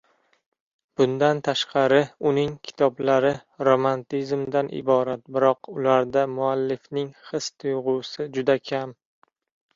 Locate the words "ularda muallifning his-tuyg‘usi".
5.75-8.29